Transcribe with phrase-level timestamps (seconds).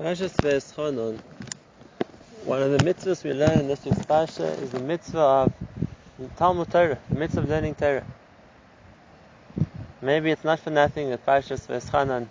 [0.00, 1.20] Ve'eschanon.
[2.46, 5.52] One of the mitzvahs we learn in this week's parsha is the mitzvah of
[6.36, 8.04] Talmud Torah, the mitzvah of learning Torah.
[10.02, 12.26] Maybe it's not for nothing that Parshas Ve'eschanon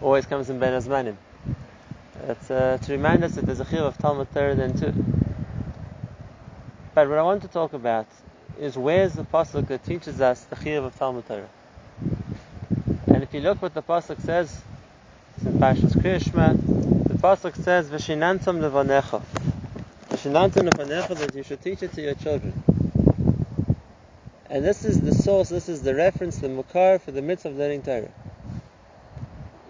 [0.00, 1.16] always comes in Ben Azmanim.
[2.28, 4.94] It's uh, to remind us that there's a chiyuv of Talmud Torah then too.
[6.94, 8.06] But what I want to talk about
[8.60, 11.48] is where's the pasuk that teaches us the chiyuv of Talmud Torah.
[13.08, 14.62] And if you look what the pasuk says,
[15.62, 19.22] Parshas the pasuk says, "V'shinantam levanecha."
[20.10, 22.52] V'shinantam levanecha that you should teach it to your children.
[24.50, 27.56] And this is the source, this is the reference, the mukar for the mitzvah of
[27.58, 28.10] learning Torah.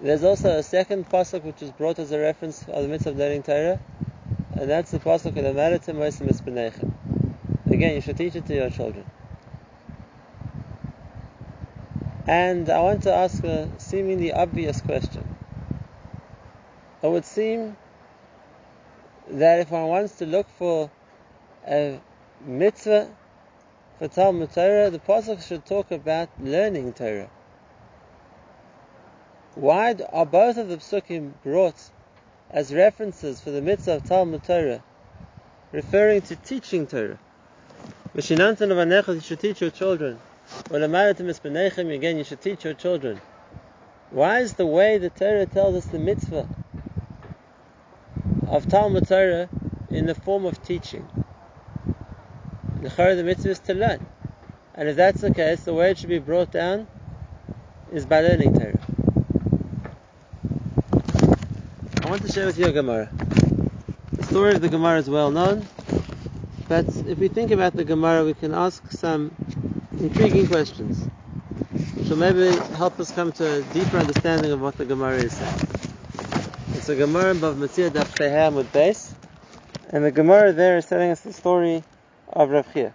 [0.01, 3.19] There's also a second pasuk which is brought as a reference of the mitzvah of
[3.19, 3.79] learning Torah,
[4.55, 6.91] and that's the pasuk of the Maritim Moisim
[7.67, 9.05] Again, you should teach it to your children.
[12.27, 15.22] And I want to ask a seemingly obvious question
[17.03, 17.77] it would seem
[19.29, 20.91] that if one wants to look for
[21.67, 22.01] a
[22.45, 23.09] mitzvah
[23.99, 27.31] for Talmud Torah, the pasuk should talk about learning Torah.
[29.55, 31.91] Why are both of the psukim brought
[32.51, 34.83] as references for the mitzvah of Talmud Torah,
[35.73, 37.19] referring to teaching Torah?
[38.15, 40.19] You should teach your children.
[40.71, 43.21] Again, you should teach your children.
[44.11, 46.49] Why is the way the Torah tells us the mitzvah
[48.53, 49.49] of Talmud Torah
[49.89, 51.09] in the form of teaching.
[52.83, 54.07] The mitzvah is to learn.
[54.75, 56.87] And if that's the case, the way it should be brought down
[57.91, 58.79] is by learning Torah.
[62.03, 63.09] I want to share with you a Gemara.
[64.13, 65.67] The story of the Gemara is well known,
[66.69, 69.35] but if we think about the Gemara, we can ask some
[69.99, 71.09] intriguing questions,
[71.95, 75.33] which will maybe help us come to a deeper understanding of what the Gemara is
[75.33, 75.72] saying.
[76.83, 77.55] It's a Gemara in Bav
[77.93, 79.15] Daf Peham with base,
[79.91, 81.85] and the Gemara there is telling us the story
[82.33, 82.93] of Rav Chia.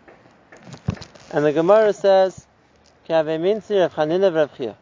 [1.32, 2.46] And the Gemara says,
[3.08, 4.76] Kave Minzi Rav Chanina Rav Chia.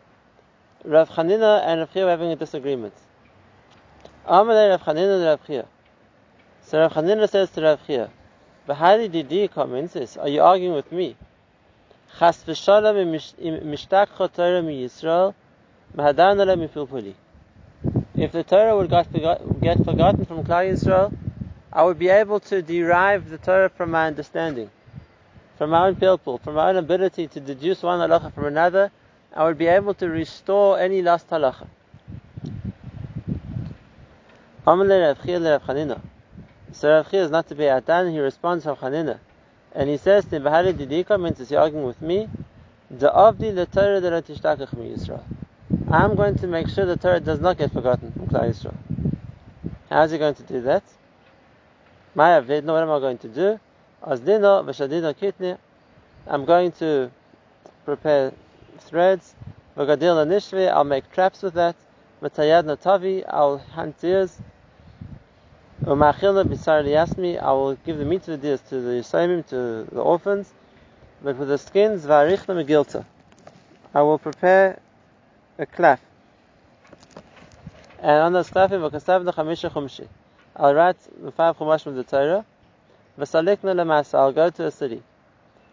[0.84, 2.96] Rav Chanina and Rav Chia were having a disagreement.
[4.28, 5.68] Amalei Rav Chanina Rav Chia.
[6.64, 8.10] So Rav Chanina says to Rav Chia,
[8.66, 11.16] Bahari Didi Are you arguing with me?
[12.18, 15.36] Chas v'shalom mishtaq chotara mi Yisrael,
[15.96, 17.14] mahadan ala mifilpuli
[18.26, 19.06] if the Torah would get,
[19.86, 21.16] forgotten from Klal Yisrael,
[21.72, 24.72] I would be able to derive the Torah from my understanding,
[25.60, 28.92] from my own people, from my own ability to deduce one halacha from another.
[29.32, 31.68] I would be able to restore any lost halacha.
[36.72, 38.12] So Rav Chia is not to be atan.
[38.12, 39.20] He responds to Chanina,
[39.72, 42.28] and he says to "Bahari didika means is he arguing with me?
[42.90, 45.24] The avdi the Torah that Yisrael."
[45.92, 48.76] I'm going to make sure the Torah does not get forgotten from Yisrael.
[49.90, 50.84] How is he going to do that?
[52.16, 53.60] Maya Vedno, what am I going to do?
[54.02, 55.58] Azdino v'shadino kitni.
[56.28, 57.12] I'm going to
[57.84, 58.32] prepare
[58.80, 59.36] threads.
[59.76, 61.76] V'gadil nishve, I'll make traps with that.
[62.22, 64.40] Matayad natavi, I'll hunt deers.
[65.84, 69.88] Umachilna b'sar liyasmi, I will give the meat to the deers, to the Yisraelim, to
[69.92, 70.54] the orphans.
[71.24, 73.06] But for the skins, v'arichna megilta.
[73.94, 74.80] I will prepare
[75.58, 76.05] a clef.
[78.00, 80.08] And on those klefim, v'kasav chamisha chumshi.
[80.56, 82.46] I'll write the five chumashim of the Torah.
[83.20, 85.02] V'salikna lemasa, I'll go to a city.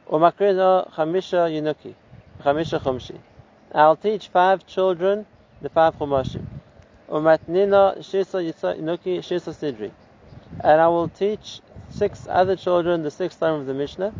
[0.08, 1.94] Umakrino chamisha yinuki.
[2.42, 3.18] Chamisha chumshi.
[3.74, 5.26] I'll teach five children
[5.62, 6.46] the five chumashim.
[7.08, 9.92] Umatnina shisa yinuki shisa sidri.
[10.60, 11.60] And I will teach
[11.90, 14.14] six other children the sixth time of the Mishnah.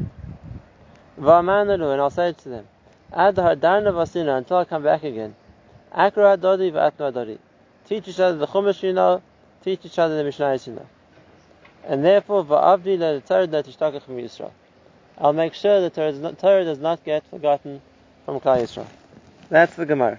[1.21, 2.69] V'amanalu, and I'll say to them,
[3.13, 5.37] Ad hadarna vasina, until I come back again.
[5.93, 7.39] Akra Adodi v'Akra Adodi.
[7.93, 9.21] Teach each other the Chumash you know,
[9.63, 10.87] teach each other the Mishnayos you know.
[11.85, 14.51] And therefore, va'avdi le Torah la tishtakach from Yisrael.
[15.19, 17.83] I'll make sure that Torah does, not, Torah does not get forgotten
[18.25, 18.87] from Klal Yisrael.
[19.51, 20.19] That's the Gemara.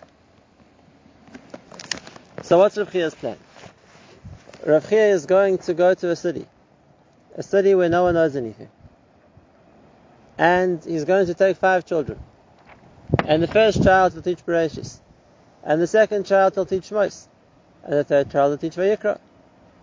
[2.44, 3.38] So what's Rav Chia's plan?
[4.64, 6.46] Rav Chia is going to go to a city,
[7.36, 8.70] a city where no one knows anything,
[10.38, 12.20] and he's going to take five children,
[13.26, 15.00] and the first child will teach Bereshis,
[15.64, 17.30] and the second child will teach Shmos.
[17.84, 19.20] And the third child will teach Vayikra.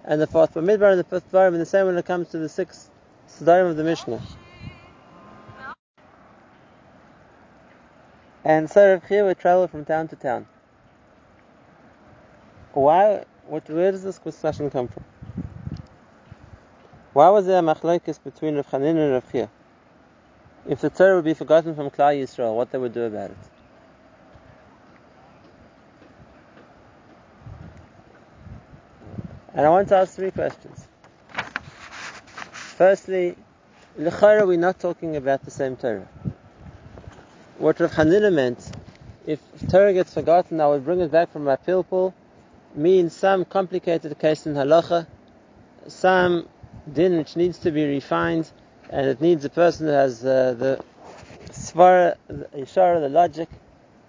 [0.05, 2.39] And the fourth Bamidbar and the fifth Varim, and the same when it comes to
[2.39, 2.91] the sixth
[3.29, 4.21] Siddharim of the Mishnah.
[8.45, 10.47] And so Rav Chia would travel from town to town.
[12.73, 15.05] Why, what, where does this discussion come from?
[17.13, 19.51] Why was there a machlokes between Rav Chanin and Rav Chia?
[20.67, 23.37] If the Torah would be forgotten from Klal Yisrael, what they would do about it?
[29.53, 30.87] And I want to ask three questions.
[32.53, 33.37] Firstly,
[33.99, 36.07] L'chara, we're not talking about the same Torah.
[37.59, 38.71] What Rav Hanina meant,
[39.27, 42.15] if Torah gets forgotten, I will bring it back from my pilpul,
[42.77, 45.09] means some complicated case in halacha,
[45.89, 46.49] some
[46.91, 48.49] din which needs to be refined,
[48.89, 50.85] and it needs a person who has uh, the
[51.49, 53.49] svara, the ishara, the logic,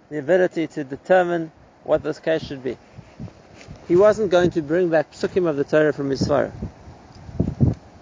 [0.08, 1.50] the ability to determine
[1.82, 2.78] what this case should be.
[3.88, 6.52] He wasn't going to bring back psukim of the Torah from his svara.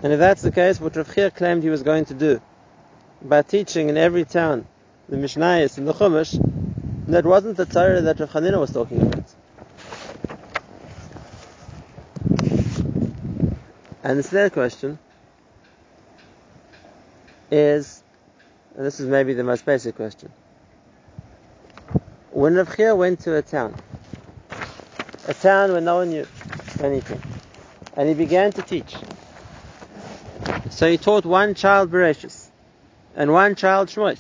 [0.03, 2.41] And if that's the case, what Rav Chia claimed he was going to do
[3.23, 4.67] by teaching in every town
[5.09, 6.38] the Mishnayos and the Chumash,
[7.09, 9.25] that wasn't the Torah that Rav Hanina was talking about.
[14.03, 14.99] And the third question
[17.50, 18.03] is,
[18.77, 20.31] and this is maybe the most basic question.
[22.31, 23.75] When Rav Chia went to a town,
[25.31, 26.27] a town where no one knew
[26.81, 27.23] anything,
[27.97, 28.97] and he began to teach,
[30.71, 32.49] so he taught one child Bereshis,
[33.15, 34.19] and one child Shmois,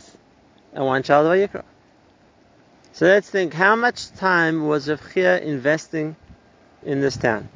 [0.72, 1.64] and one child Vayikra.
[2.92, 6.14] So let's think, how much time was Rav investing
[6.84, 7.48] in this town?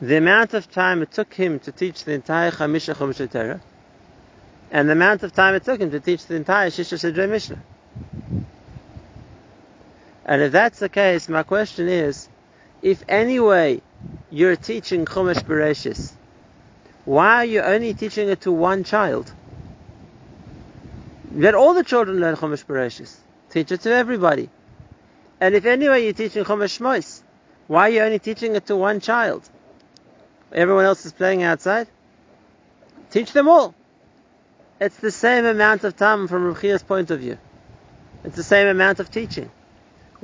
[0.00, 3.60] The amount of time it took him to teach the entire Chamisha Chumash Torah,
[4.72, 7.62] and the amount of time it took him to teach the entire Shisha Sidrei Mishnah.
[10.26, 12.28] And if that's the case, my question is,
[12.82, 13.82] if anyway
[14.30, 16.12] you're teaching Chumash Bereshis,
[17.04, 19.30] why are you only teaching it to one child?
[21.34, 23.14] Let all the children learn Chumash Bereshis.
[23.50, 24.48] Teach it to everybody.
[25.40, 27.22] And if anyway you're teaching Chumash Shmois,
[27.66, 29.48] why are you only teaching it to one child?
[30.52, 31.88] Everyone else is playing outside?
[33.10, 33.74] Teach them all.
[34.80, 37.38] It's the same amount of time from Ruchia's point of view.
[38.24, 39.50] It's the same amount of teaching.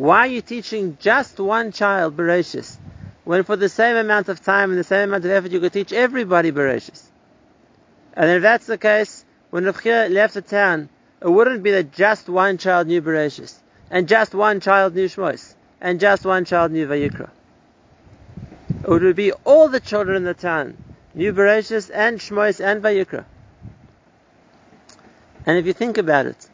[0.01, 2.79] Why are you teaching just one child Bereshis
[3.25, 5.75] when for the same amount of time and the same amount of effort you could
[5.75, 7.03] teach everybody Bereshis?
[8.15, 10.89] And if that's the case, when Rav Chia left the town,
[11.21, 13.57] it wouldn't be that just one child knew Bereshis,
[13.91, 17.29] and just one child knew Shmos, and just one child knew Vayikra.
[18.83, 20.79] It would be all the children in the town
[21.13, 23.27] knew Bereshis and Shmos and Vayikra.
[25.45, 26.49] And if you think about it,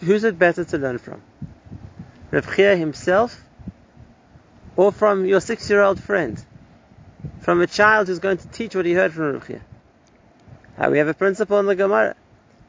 [0.00, 1.22] who's it better to learn from?
[2.32, 3.42] Chia himself,
[4.76, 6.42] or from your six-year-old friend,
[7.40, 9.60] from a child who's going to teach what he heard from Chia?
[10.78, 12.14] Uh, we have a principle in the Gemara.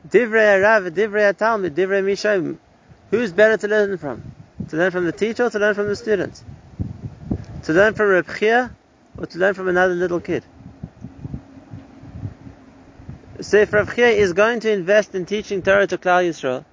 [0.07, 2.57] Divrei Rav, Divrei Talmud, Divrei Mishayim.
[3.12, 4.31] Who's better to learn from?
[4.69, 6.42] To learn from the teacher or to learn from the student?
[7.63, 8.71] To learn from Chia
[9.18, 10.44] or to learn from another little kid?
[13.42, 16.65] So if Rav is going to invest in teaching Torah to Klal Yisrael,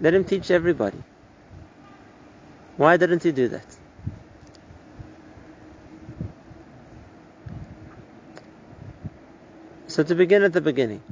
[0.00, 0.98] let him teach everybody.
[2.78, 3.66] Why didn't he do that?
[9.88, 11.02] So to begin at the beginning,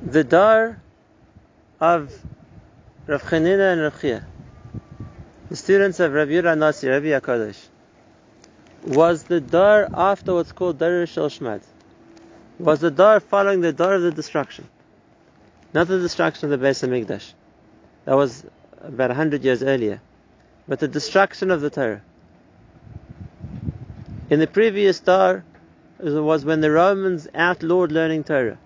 [0.00, 0.80] the dar
[1.80, 2.14] of
[3.08, 4.24] Rav Chanina and Rav Chia,
[5.48, 7.66] the students of Rav Yura Nasi, Rabbi Hakadosh,
[8.86, 11.62] was the dar after what's called Dar Shel Shmad.
[12.60, 14.68] Was the dar following the dar of the destruction,
[15.74, 17.32] not the destruction of the Beis Hamikdash.
[18.04, 18.46] That was
[18.82, 20.00] about a hundred years earlier,
[20.68, 22.02] but the destruction of the Torah.
[24.28, 25.44] In the previous dar
[26.00, 28.58] was when the Romans outlawed learning Torah.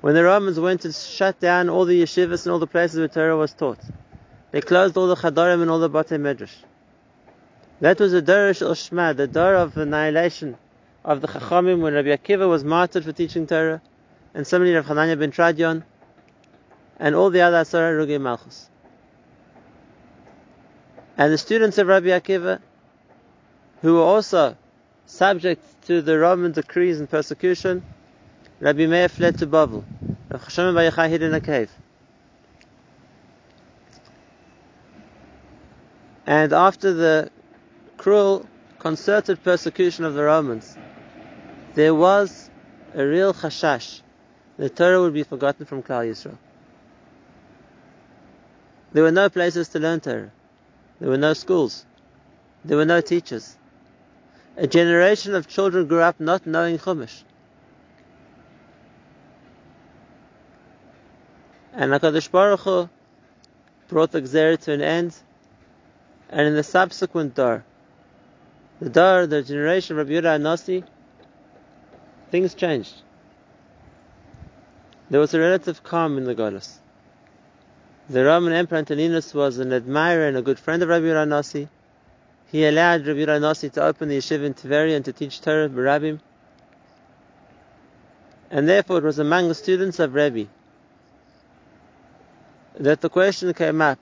[0.00, 3.08] When the Romans went to shut down all the yeshivas and all the places where
[3.08, 3.80] Torah was taught.
[4.52, 6.54] They closed all the chadarim and all the batei medrash.
[7.80, 10.56] That was the Darish al Shma, the dar of annihilation
[11.04, 13.82] of the Chachamim when Rabbi Akiva was martyred for teaching Torah,
[14.32, 15.84] and similarly Rav Hananya ben Tradion,
[16.98, 18.70] and all the other Asara Rugi Malchus.
[21.18, 22.60] And the students of Rabbi Akiva,
[23.80, 24.56] who were also
[25.06, 27.82] subject to the Roman decrees and persecution,
[28.60, 29.84] Rabbi Meir fled to Babel.
[30.28, 31.70] Rav Chashem Bar Yochai hid in a cave.
[36.26, 37.30] And after the
[37.96, 38.46] cruel,
[38.78, 40.76] concerted persecution of the Romans,
[41.74, 42.50] there was
[42.94, 44.00] a real chashash.
[44.58, 46.36] The Torah would be forgotten from Klal Yisrael.
[48.92, 50.30] There were no places to learn Torah.
[50.98, 51.84] There were no schools.
[52.64, 53.56] There were no teachers.
[54.56, 57.22] A generation of children grew up not knowing Chumash.
[61.74, 62.88] And HaKadosh Baruch Hu
[63.88, 65.14] brought the Gzera to an end,
[66.30, 67.64] and in the subsequent Dar,
[68.80, 70.84] the Dar, the generation of Rabbi Yehuda Nasi,
[72.30, 72.94] things changed.
[75.10, 76.80] There was a relative calm in the Goddess.
[78.08, 81.68] The Roman Emperor Antoninus was an admirer and a good friend of Rabbi Yehuda Nasi,
[82.52, 86.20] he allowed Rabbi Nasi to open the yeshiva in Tveria and to teach Torah Barabim.
[88.48, 90.44] And therefore it was among the students of Rabbi
[92.78, 93.98] that the question came up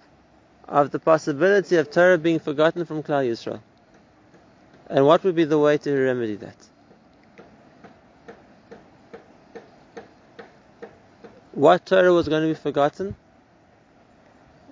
[0.68, 3.60] of the possibility of Torah being forgotten from Klal Yisrael.
[4.88, 6.56] And what would be the way to remedy that?
[11.52, 13.16] What Torah was going to be forgotten?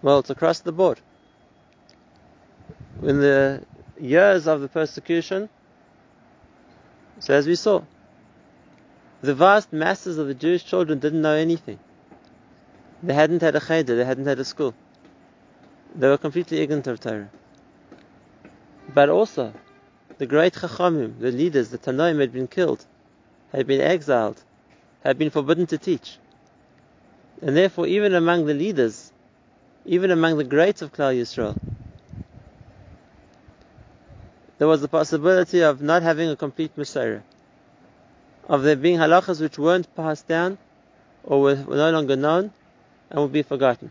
[0.02, 1.00] Well, it's across the board.
[3.02, 3.62] In the
[4.00, 5.48] years of the persecution,
[7.20, 7.82] so as we saw,
[9.20, 11.78] the vast masses of the Jewish children didn't know anything.
[13.02, 14.74] They hadn't had a cheder, they hadn't had a school.
[15.94, 17.30] They were completely ignorant of Torah.
[18.92, 19.52] But also,
[20.18, 22.84] the great Chachamim, the leaders, the Tanoim had been killed,
[23.52, 24.42] had been exiled,
[25.04, 26.18] had been forbidden to teach.
[27.40, 29.11] And therefore, even among the leaders,
[29.84, 31.56] even among the greats of Klal Yisrael,
[34.58, 37.20] there was the possibility of not having a complete Messiah,
[38.48, 40.58] of there being halachas which weren't passed down
[41.24, 42.52] or were, no longer known
[43.10, 43.90] and would be forgotten.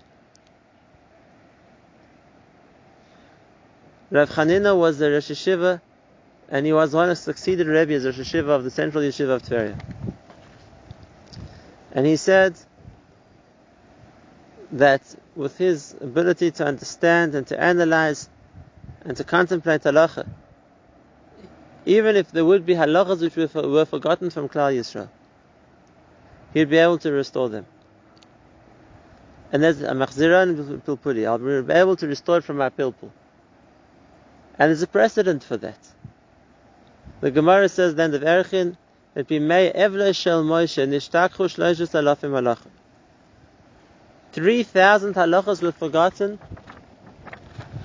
[4.10, 5.82] Rav Chanina was the Rosh Yeshiva,
[6.50, 9.44] and he was one who succeeded Rebbe as Rosh Yeshiva of the Central Yeshiva of
[9.44, 9.78] Tveria.
[11.94, 12.56] And he said
[14.74, 15.02] that
[15.36, 18.30] with his ability to understand and to analyze
[19.04, 20.28] and to contemplate halacha,
[21.86, 25.10] even if there would be halachas which were, were forgotten from Klal Yisrael,
[26.54, 27.66] he'd be able to restore them.
[29.52, 31.28] And there's a machziran pilpuli.
[31.28, 33.12] I'll be able to restore it from my pilpul.
[34.58, 35.80] And there's a precedent for that.
[37.20, 38.78] The Gemara says then of Erchin
[39.14, 42.72] that we may evle shel Moshe nishtakhu shloshus alafim halachim.
[44.32, 46.40] Three thousand halachas were forgotten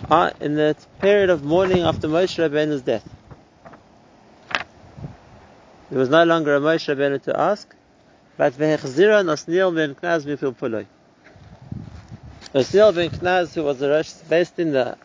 [0.09, 3.03] uh, in the period of mourning after Moshe Rabbeinu's death.
[5.91, 7.75] There was no longer a Moshe Rabbeinu to ask,
[8.37, 10.87] but vehechzira nosnil ben knaz mifil puloi.
[12.55, 14.97] Osniel ben knaz, who was a Rosh Beis Din the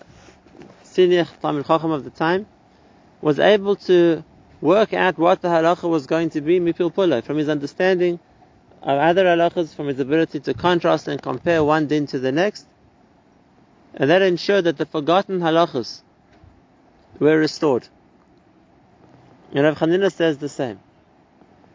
[0.84, 2.46] senior Talmud Chacham of the time,
[3.20, 4.24] was able to
[4.62, 8.20] work out what the halacha was going to be pula from his understanding
[8.82, 12.66] of other halachas, from his ability to contrast and compare one din to the next,
[13.94, 16.02] and that ensured that the forgotten halachas
[17.20, 17.88] were restored.
[19.54, 20.80] And Rav Chanina says the same.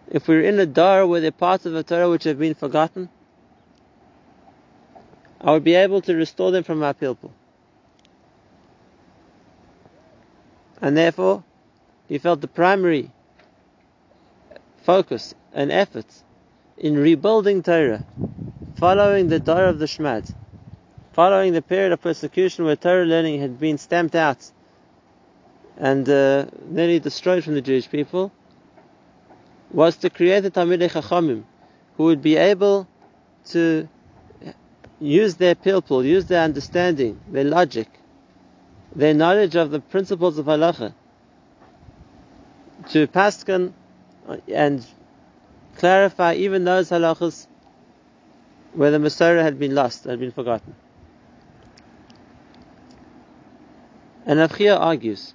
[0.09, 2.55] If we're in a dar where there are parts of the Torah which have been
[2.55, 3.09] forgotten,
[5.41, 7.33] I would be able to restore them from my people.
[10.81, 11.45] And therefore,
[12.09, 13.11] he felt the primary
[14.85, 16.07] focus and effort
[16.79, 18.03] in rebuilding Torah,
[18.75, 20.33] following the Torah of the Shmad,
[21.13, 24.51] following the period of persecution where Torah learning had been stamped out
[25.79, 28.33] and uh, nearly destroyed from the Jewish people,
[29.71, 31.45] was to create the Talmidei Chachamim,
[31.97, 32.87] who would be able
[33.47, 33.89] to
[35.01, 37.89] use their pilpul, use their understanding, their logic,
[38.95, 40.95] their knowledge of the principles of halacha
[42.91, 43.73] to paskin
[44.49, 44.87] and
[45.77, 47.47] clarify even those halachas
[48.73, 50.75] where the Masorah had been lost, had been forgotten.
[54.27, 55.35] And Avchia argues,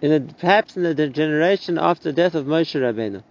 [0.00, 3.22] in perhaps in the generation after the death of Moshe Rabbeinu,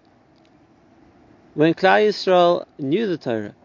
[1.54, 3.56] when Klal Yisrael knew the Torah,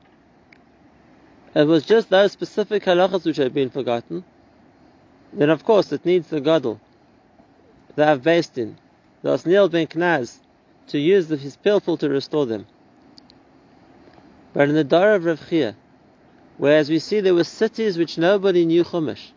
[1.55, 4.25] it was just those specific halachas which had been forgotten,
[5.33, 6.81] then of course it needs the gadol,
[7.97, 8.27] the Av
[8.57, 8.79] in,
[9.23, 10.39] the Osniel ben Knaz,
[10.89, 12.67] to use his pilpul to restore them.
[14.53, 15.77] But in the Dara of Rav Chia,
[16.59, 19.31] whereas we see there were cities which nobody knew Chumash,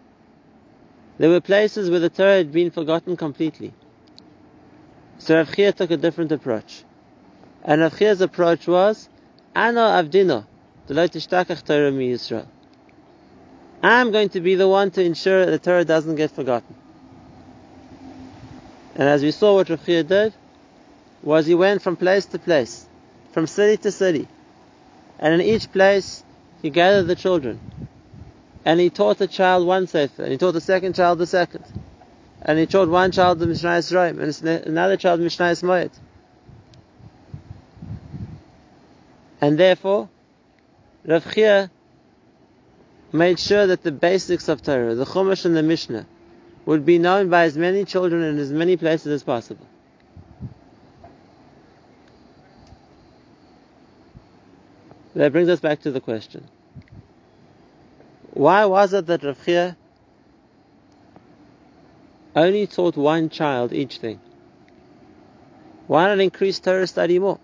[1.17, 3.73] there were places where the Torah had been forgotten completely.
[5.17, 6.83] So Rav Chia took a different approach.
[7.63, 9.07] And Rav Chia's approach was,
[9.55, 10.45] Ana Avdino,
[13.81, 16.75] I'm going to be the one to ensure that the Torah doesn't get forgotten.
[18.95, 20.33] And as we saw what Rav did,
[21.21, 22.87] was he went from place to place,
[23.33, 24.27] from city to city,
[25.19, 26.23] and in each place
[26.61, 27.59] he gathered the children,
[28.63, 31.65] and he taught the child one sefer, and he taught the second child the second,
[32.43, 35.91] and he taught one child the Mishnah Yisrael, and another child Mishnah Moed.
[39.41, 40.09] And therefore,
[41.05, 41.69] Rav Chia
[43.11, 46.05] made sure that the basics of Torah, the Chumash and the Mishnah,
[46.65, 49.65] would be known by as many children in as many places as possible.
[55.13, 56.49] That brings us back to the question.
[58.33, 59.75] Why was it that Rav
[62.35, 64.19] only taught one child each thing?
[65.87, 67.39] Why not increase Torah study more?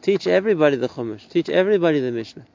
[0.00, 1.28] Teach everybody the Chumash.
[1.28, 2.46] Teach everybody the Mishnah.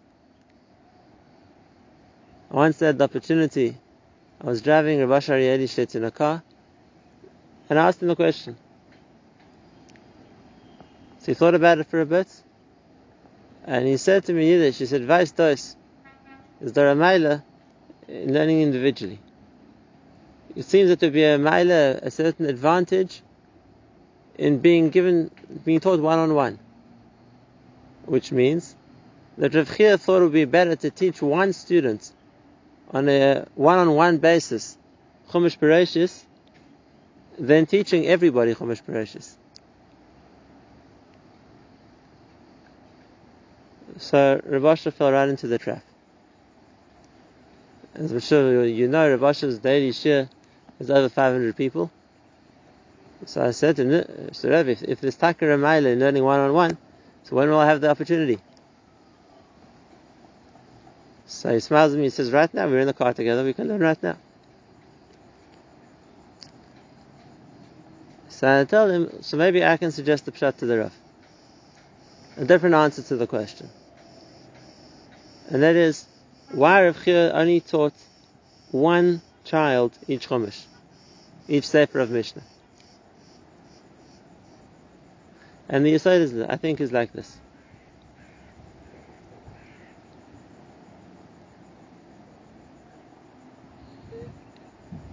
[2.50, 3.78] I once had the opportunity.
[4.44, 6.42] I was driving Rav Edelstedt in a car,
[7.70, 8.58] and I asked him the question.
[11.20, 12.28] So he thought about it for a bit,
[13.66, 15.76] and he said to me Yiddish, he said, Weiss dos,
[16.60, 17.44] is there a mile
[18.08, 19.20] in learning individually?
[20.56, 23.22] It seems that there be a mile, a certain advantage
[24.40, 25.30] in being given,
[25.64, 26.58] being taught one on one.
[28.06, 28.76] Which means
[29.38, 32.12] that Rav Chia thought it would be better to teach one student
[32.92, 34.78] on a one on one basis
[35.32, 36.24] Chumash Bereshis
[37.40, 39.36] than teaching everybody Chumash Bereshis.
[43.98, 45.84] So Rav Asher fell right into the trap.
[47.94, 50.30] As I'm sure you know, Rav Asher's daily share
[50.80, 51.92] is over 500 people.
[53.26, 56.78] So I said to so Rav, if, if there's Takara in learning one on one,
[57.24, 58.40] so when will I have the opportunity?
[61.32, 63.54] So he smiles at me and says, right now, we're in the car together, we
[63.54, 64.18] can learn right now.
[68.28, 70.94] So I tell him, so maybe I can suggest a pshat to the Rav.
[72.36, 73.70] A different answer to the question.
[75.48, 76.06] And that is,
[76.52, 77.94] why Rav Chia only taught
[78.72, 80.66] one child each Chumash,
[81.48, 82.44] each Sefer of Mishnah.
[85.70, 87.38] And the Yisod is, I think, is like this.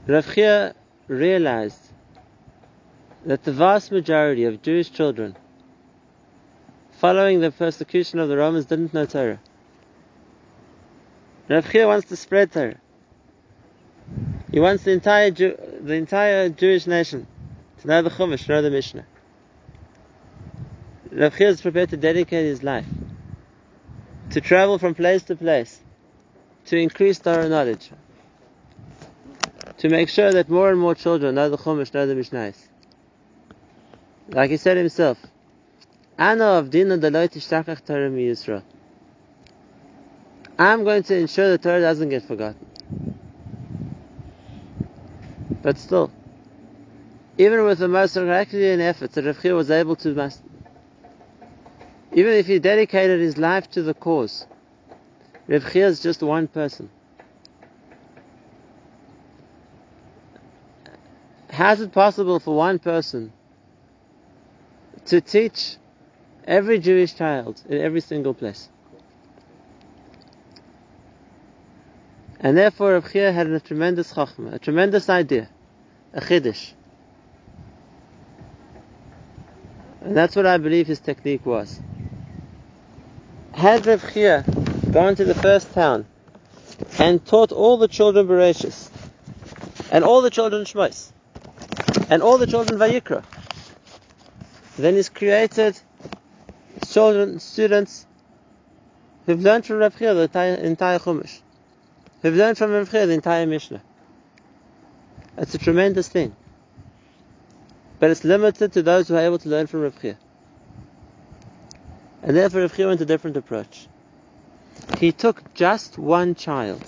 [0.08, 0.74] Rav
[1.06, 1.92] realized
[3.26, 5.36] that the vast majority of Jewish children
[6.92, 9.38] following the persecution of the Romans didn't know Torah.
[11.50, 12.78] Rav wants to spread Torah.
[14.50, 17.26] He wants the entire Jew, the entire Jewish nation
[17.82, 19.04] to know the Chumash, know the Mishnah.
[21.12, 22.86] Rav is prepared to dedicate his life
[24.30, 25.82] to travel from place to place
[26.64, 27.90] to increase Torah knowledge,
[29.78, 32.52] to make sure that more and more children know the Chumash, know the Mishnah.
[34.30, 35.18] Like he said himself,
[36.18, 38.62] Ana of Dina Torah Yisrael.
[40.58, 42.66] I'm going to ensure the Torah doesn't get forgotten.
[45.62, 46.10] But still,
[47.36, 50.48] even with the most Herculean efforts that Rav was able to master,
[52.12, 54.46] even if he dedicated his life to the cause,
[55.46, 56.90] Rav is just one person.
[61.58, 63.32] How is it possible for one person
[65.06, 65.76] to teach
[66.46, 68.68] every Jewish child in every single place?
[72.38, 75.48] And therefore Rav had a tremendous chachma, a tremendous idea,
[76.12, 76.74] a chiddush.
[80.02, 81.80] And that's what I believe his technique was.
[83.52, 84.04] Had Rav
[84.92, 86.06] gone to the first town
[87.00, 88.90] and taught all the children Bereshis,
[89.90, 91.10] and all the children Shmos,
[92.08, 93.24] and all the children Vayikra,
[94.76, 95.78] then he's created
[96.88, 98.06] children, students
[99.26, 101.40] who've learned from Rav Chia the entire, entire Chumash.
[102.22, 103.82] We've learned from Rav the entire Mishnah.
[105.36, 106.34] It's a tremendous thing.
[107.98, 109.94] But it's limited to those who are able to learn from Rav
[112.22, 113.86] And therefore Rav went a different approach.
[114.98, 116.82] He took just one child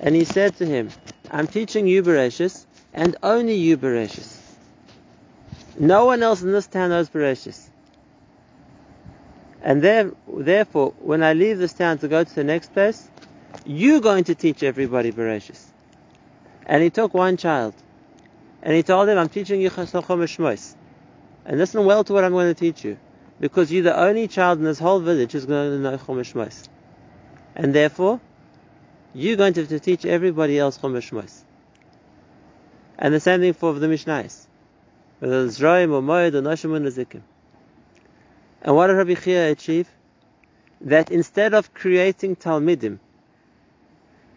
[0.00, 0.90] and he said to him,
[1.30, 4.36] I'm teaching you Bereshis and only you Bereshis.
[5.78, 7.68] No one else in this town knows Bereshis.
[9.62, 13.08] And there, therefore, when I leave this town to go to the next place,
[13.64, 15.62] you're going to teach everybody Bereshis.
[16.66, 17.74] And he took one child.
[18.62, 20.74] And he told him, I'm teaching you Chumash Shmos.
[21.44, 22.98] And listen well to what I'm going to teach you.
[23.40, 26.68] Because you're the only child in this whole village who's going to know Chumash Shmos.
[27.54, 28.20] And therefore,
[29.14, 31.42] you're going to, have to teach everybody else Chumash Shmos.
[32.98, 34.46] And the same thing for the Mishnais.
[35.20, 37.22] Whether it's Roim or Moed or Noshim or Nazikim.
[38.62, 39.88] And what did Rabbi Chia achieve?
[40.80, 42.98] That instead of creating Talmidim,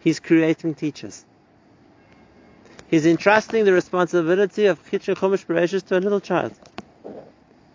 [0.02, 1.24] He's creating teachers.
[2.88, 6.52] He's entrusting the responsibility of teaching Chumash Bereshis to a little child.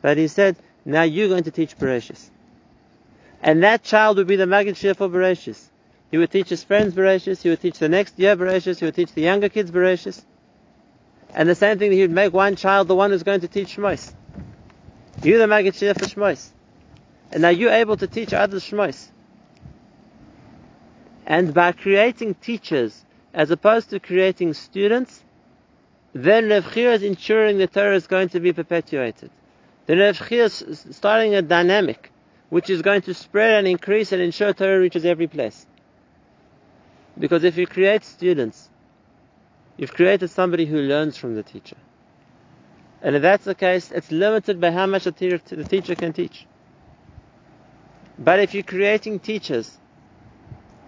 [0.02, 2.30] But he said, now you're going to teach Bereshis.
[3.42, 5.70] And that child would be the Maggid Shiur for Bereshis.
[6.12, 8.96] He would teach his friends Bereshis, he would teach the next year Bereshis, he would
[8.96, 10.24] teach the younger kids Bereshis.
[11.38, 13.76] And the same thing, that would make one child the one who's going to teach
[13.76, 14.12] Shmos.
[15.22, 16.50] You're the Maggid Shiur for Shmos.
[17.32, 19.12] And now you're able to teach others Shmos.
[21.28, 25.24] And by creating teachers as opposed to creating students,
[26.12, 29.30] then Rav Chia is ensuring the Torah is going to be perpetuated.
[29.86, 32.12] Then Rav Chia is starting a dynamic
[32.50, 35.68] which is going to spread and increase and ensure Torah reaches every place.
[37.20, 38.72] Because if you create students,
[39.78, 41.78] you've created somebody who learns from the teacher.
[43.02, 46.14] And if that's the case, it's limited by how much the teacher the teacher can
[46.14, 46.46] teach.
[48.18, 49.78] But if you're creating teachers,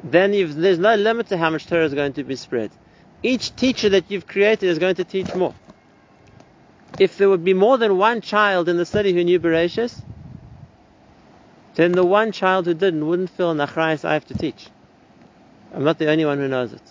[0.04, 2.72] then there's no limit to how much Torah is going to be spread.
[3.22, 5.54] Each teacher that you've created is going to teach more.
[7.00, 10.02] If there would be more than one child in the city who knew Bereshis,
[11.76, 14.68] then the one child who didn't wouldn't feel an achrayas I have to teach.
[15.74, 16.82] I'm not the only one who knows it.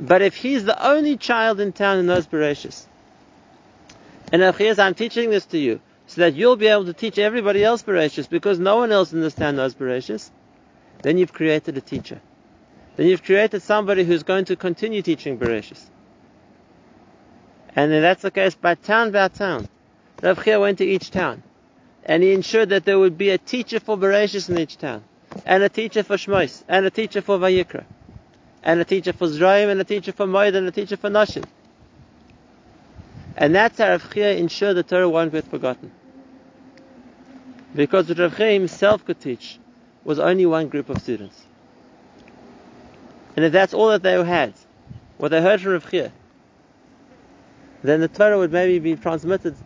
[0.00, 2.86] But if he's the only child in town who knows Bereshis,
[4.32, 7.62] and Achiyas, I'm teaching this to you, so that you'll be able to teach everybody
[7.62, 10.30] else Bereshis, because no one else in this town knows Bereshis,
[11.02, 12.20] then you've created a teacher.
[12.96, 15.82] Then you've created somebody who's going to continue teaching Bereshis.
[17.76, 19.68] And then that's the case by town by town.
[20.22, 21.42] Rav Chia went to each town,
[22.04, 25.04] and he ensured that there would be a teacher for Bereshis in each town,
[25.44, 27.84] and a teacher for Shmois, and a teacher for Vayikra,
[28.64, 31.44] and a teacher for Zraim, and a teacher for Moed, and a teacher for Nashim.
[33.36, 35.92] And that's how Rav Chia ensured the Torah won't get forgotten.
[37.74, 39.58] Because what Rav Chia himself could teach
[40.02, 41.42] was only one group of students.
[43.36, 44.54] And if that's all that they had,
[45.18, 46.10] what they heard from Rav Chia,
[47.82, 49.56] then the Torah would maybe be transmitted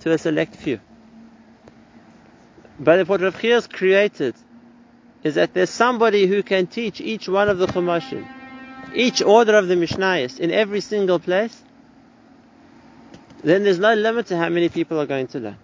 [0.00, 0.78] to a select few.
[2.78, 4.36] But if what Rav Chia has created
[5.28, 8.26] is that there's somebody who can teach each one of the Chumashim,
[8.94, 11.62] each order of the Mishnayos in every single place,
[13.42, 15.58] then there's no limit to how many people are going to learn.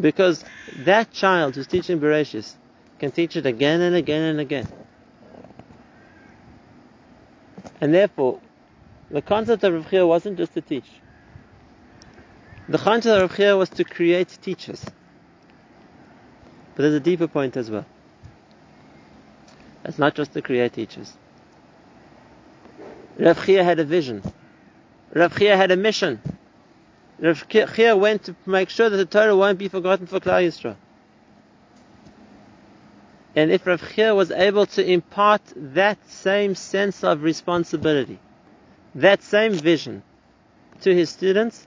[0.00, 0.44] Because
[0.78, 2.54] that child who's teaching Bereshis
[2.98, 4.66] can teach it again and again and again.
[7.80, 8.40] And therefore,
[9.10, 10.90] the concept of Rav Chia wasn't just to teach.
[12.68, 14.84] The concept of Rav Chia was to create teachers.
[16.74, 17.86] But there's a deeper point as well.
[19.84, 21.12] It's not just to create teachers.
[23.18, 24.22] Rav Chia had a vision.
[25.12, 26.20] Rav Chia had a mission.
[27.20, 30.76] Rav Chia went to make sure that the Torah won't be forgotten for Klal Yisrael.
[33.36, 38.18] And if Rav Chia was able to impart that same sense of responsibility,
[38.94, 40.02] that same vision
[40.80, 41.66] to his students,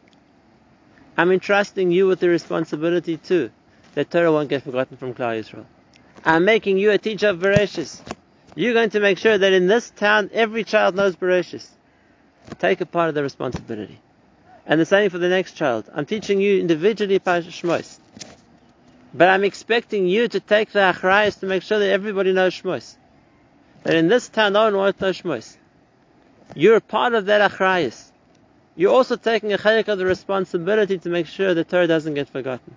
[1.17, 3.51] I'm entrusting you with the responsibility too,
[3.97, 5.65] that Torah won't get forgotten from Klal Yisrael.
[6.23, 7.99] I'm making you a teacher of Bereshis.
[8.53, 11.67] You're going to make sure that in this town every child knows Bereshis.
[12.59, 13.99] Take a part of the responsibility.
[14.67, 15.89] And the same for the next child.
[15.91, 17.97] I'm teaching you individually Shmos.
[19.15, 22.97] But I'm expecting you to take the achrayas to make sure that everybody knows Shmos.
[23.81, 25.57] That in this town no one won't know Shmos.
[26.53, 28.11] You're part of that achrayas.
[28.75, 32.29] You're also taking a chayik of the responsibility to make sure the Torah doesn't get
[32.29, 32.75] forgotten.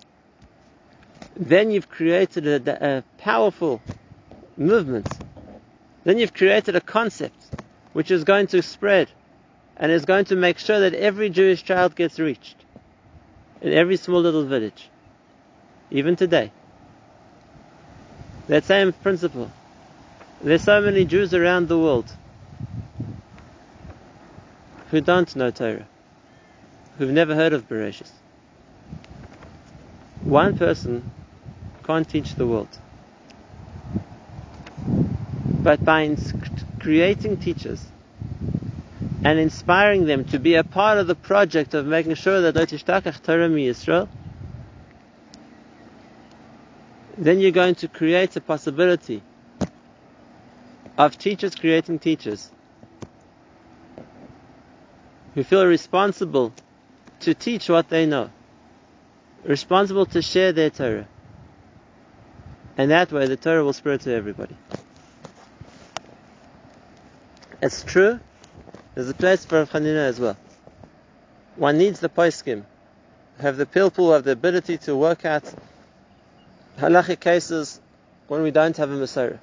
[1.35, 3.81] Then you've created a, a powerful
[4.57, 5.07] movement.
[6.03, 7.35] Then you've created a concept
[7.93, 9.09] which is going to spread
[9.77, 12.55] and is going to make sure that every Jewish child gets reached
[13.61, 14.89] in every small little village,
[15.89, 16.51] even today.
[18.47, 19.51] That same principle.
[20.41, 22.11] There's so many Jews around the world
[24.89, 25.85] who don't know Torah,
[26.97, 28.11] who've never heard of Bereshis.
[30.23, 31.09] One person
[31.81, 32.69] can't teach the world.
[35.63, 36.15] But by
[36.79, 37.85] creating teachers
[39.23, 43.21] and inspiring them to be a part of the project of making sure that Lotishtachach
[43.21, 44.07] Torah Yisrael,
[47.17, 49.21] then you're going to create a possibility
[50.97, 52.49] of teachers creating teachers
[55.35, 56.53] who feel responsible
[57.19, 58.29] to teach what they know,
[59.43, 61.07] responsible to share their Torah.
[62.77, 64.55] And that way the Torah will spread to everybody.
[67.61, 68.19] It's true
[68.93, 70.37] there's a place for Chanina as well.
[71.55, 72.63] One needs the poskim,
[73.39, 75.43] have the pilpul, have the ability to work out
[76.77, 77.79] halachic cases
[78.27, 79.39] when we don't have a Masorah.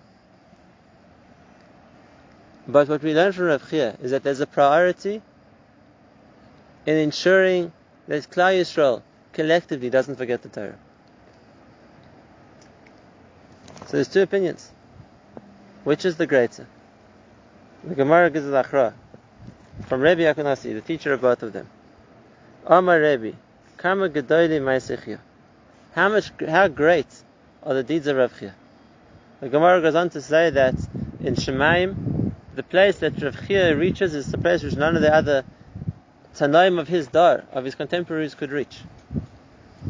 [2.66, 5.22] But what we learn from Rav Chia is that there's a priority
[6.84, 7.72] in ensuring
[8.06, 10.78] that Klal Yisrael collectively doesn't forget the Torah.
[13.88, 14.70] So there's two opinions.
[15.84, 16.66] Which is the greater?
[17.84, 18.92] The Gemara gives the Achra
[19.86, 21.66] from Rabbi Akunasi, the teacher of both of them.
[22.66, 23.32] Amar Rabbi,
[23.78, 25.20] Kama Gedoyli Maisechia.
[25.94, 27.06] How much, how great
[27.62, 28.54] are the deeds of Rav Chia?
[29.40, 30.74] The Gemara goes on to say that
[31.20, 35.14] in Shemaim, the place that Rav Chia reaches is the place which none of the
[35.14, 35.44] other
[36.34, 38.80] Tanaim of his dar, of his contemporaries, could reach.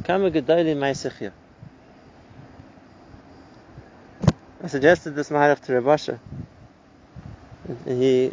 [0.04, 1.32] Kama Gedali Maisechia.
[4.62, 6.18] I suggested this Maharach to Rabasha.
[7.86, 8.32] And he,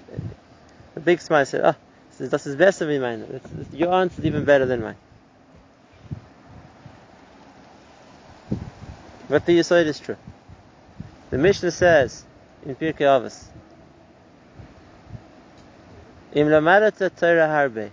[0.95, 1.75] a big smile, said, "Ah,
[2.17, 3.41] Oh, das ist besser wie meine.
[3.73, 4.95] Your answer is even better than mine.
[9.27, 10.15] But the Yisod is true.
[11.29, 12.23] The Mishnah says
[12.65, 13.47] in Pirkei Avos,
[16.31, 17.89] Im lamadata Torah harbe,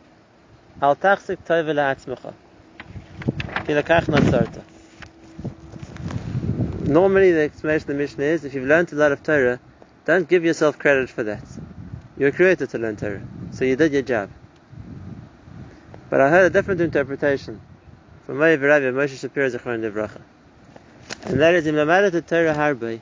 [0.81, 2.35] al tachzik tova la'atzmecha,
[3.67, 4.72] ki lakach natzarta.
[6.93, 9.59] Normally the explanation of the Mishnah is, if you've learned a lot of Torah,
[10.05, 11.43] don't give yourself credit for that.
[12.19, 14.29] You were created to learn Torah, so you did your job.
[16.11, 17.63] But I heard a different interpretation
[18.27, 20.21] from Rabbi Moshe Shapiro Zechron Devracha.
[21.25, 23.01] And that is, Im lamadata Torah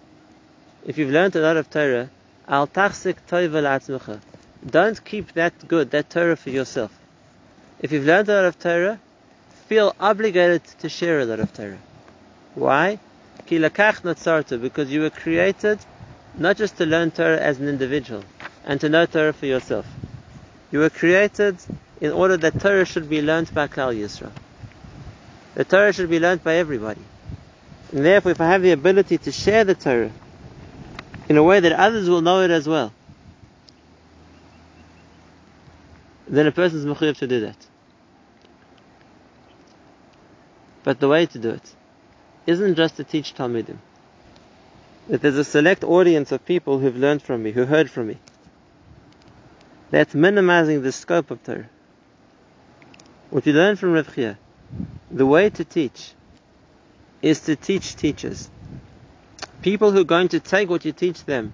[0.87, 2.09] if you've learned a lot of Torah,
[2.47, 4.21] al tachsik toiva
[4.65, 6.97] Don't keep that good, that Torah for yourself.
[7.81, 9.01] If you've learned a lot of Torah,
[9.67, 11.79] feel obligated to share a lot of Torah.
[12.55, 13.01] Why?
[13.47, 15.79] Because you were created
[16.39, 18.25] not just to learn Torah as an individual
[18.65, 19.87] and to know Torah for yourself.
[20.71, 21.57] You were created
[22.01, 24.33] in order that Torah should be learned by Klal Yisrael.
[25.55, 27.03] The Torah should be learned by everybody.
[27.93, 30.13] And therefore, if I have the ability to share the Torah,
[31.29, 32.93] in a way that others will know it as well,
[36.29, 37.57] then a person is mechuyev to do that.
[40.85, 41.75] But the way to do it
[42.47, 43.79] isn't just to teach Talmudim.
[45.09, 48.19] That there's a select audience of people who've learned from me, who heard from me.
[49.91, 51.69] That's minimizing the scope of Torah.
[53.31, 54.39] What you learn from Rav Chia,
[55.11, 56.13] the way to teach
[57.23, 58.49] is to teach teachers
[59.63, 61.53] people who are going to take what you teach them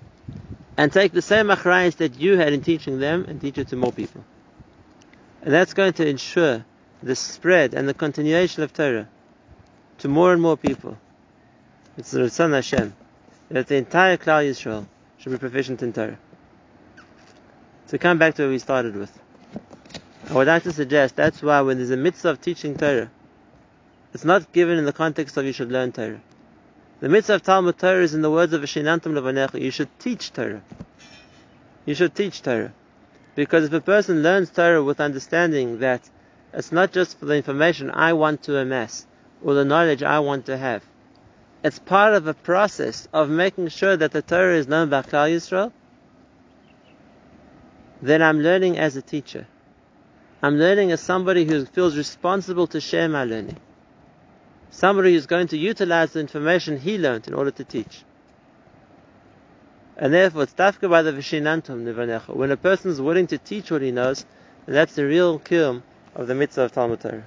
[0.77, 3.77] and take the same achrayas that you had in teaching them and teach it to
[3.77, 4.25] more people.
[5.43, 6.65] And that's going to ensure
[7.03, 9.09] the spread and the continuation of Torah
[9.99, 10.97] to more and more people.
[11.97, 12.95] It's the Ratzon Hashem
[13.51, 14.87] that the entire Klal Yisrael
[15.19, 16.19] should be proficient in Torah.
[17.89, 19.17] To come back to where we started with,
[20.29, 23.11] I would like to suggest that's why when there's a mitzvah of teaching Torah,
[24.13, 26.21] it's not given in the context of you should learn Torah.
[27.01, 30.33] The mitzvah of Talmud Torah is in the words of Shinantam Levanecha, you should teach
[30.33, 30.63] Torah.
[31.85, 32.73] You should teach Torah.
[33.35, 36.09] Because if a person learns Torah with understanding that
[36.53, 39.07] it's not just for the information I want to amass,
[39.43, 40.85] or the knowledge I want to have,
[41.63, 45.31] it's part of a process of making sure that the Torah is known by Klal
[45.31, 45.73] Yisrael,
[48.03, 49.47] then I'm learning as a teacher.
[50.43, 53.59] I'm learning as somebody who feels responsible to share my learning
[54.77, 58.05] somebody who's going to utilize the information he learned in order to teach.
[59.97, 62.37] And therefore, it's by the Vishinantum Nivanecha.
[62.37, 64.27] When a person is willing to teach what he knows,
[64.67, 65.83] that's the real kilm
[66.15, 67.25] of the mitzvah of Talmud Torah.